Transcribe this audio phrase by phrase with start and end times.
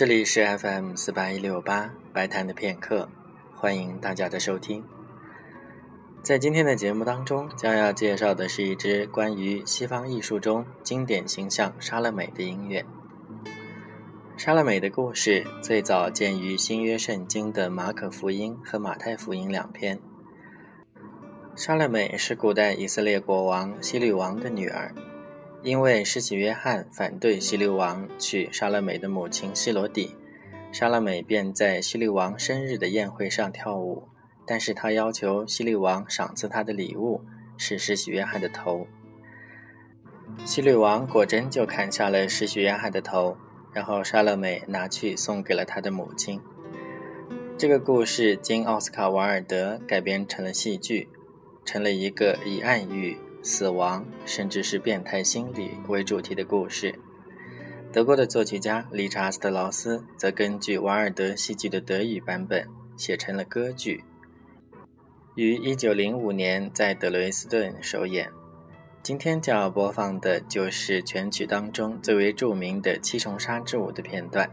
[0.00, 3.06] 这里是 FM 四八一六八白谈的片刻，
[3.54, 4.82] 欢迎大家的收听。
[6.22, 12.82] 在今天的节目当中，将要介绍的是一支关于西方艺术中经典形象莎乐美的音乐。
[14.38, 20.00] 莎乐美的故事最早见于新约圣经的马可福音和马太福音两篇。
[21.54, 24.94] 莎乐美是古代以色列国王希律王的女儿，
[25.62, 30.16] 因为施洗约翰反对希律王娶莎乐美的母亲希罗底，
[30.72, 34.04] 莎乐美便在希律王生日的宴会上跳舞。
[34.46, 37.22] 但是他要求希律王赏赐他的礼物
[37.56, 38.86] 是施洗约翰的头。
[40.44, 43.36] 希律王果真就砍下了施洗约翰的头，
[43.72, 46.40] 然后莎乐美拿去送给了他的母亲。
[47.56, 51.08] 这个故事经奥斯卡·瓦尔德改编成了戏剧，
[51.64, 56.94] 成了一个以暗喻、死亡，甚至是变态心理为主题的故事。
[57.92, 64.04] 德国的作曲家理查·斯特劳斯则根据瓦尔德戏剧的德语版本写成了歌剧。
[65.34, 68.30] 于一九零五年在德累斯顿首演。
[69.02, 74.48] 今天将要播放的就是全曲当中最为著名的七重纱之舞的片段。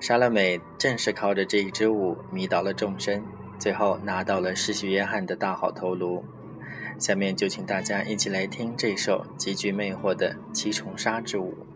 [0.00, 3.22] 莎乐美正是靠着这一支舞迷倒了众生，
[3.58, 6.24] 最后拿到了施洗约翰的大好头颅。
[7.00, 11.69] 下面就请大家一起来听这首极具魅惑的七重纱之舞。